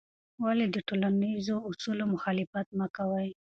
[0.43, 3.27] ولې د ټولنیزو اصولو مخالفت مه کوې؟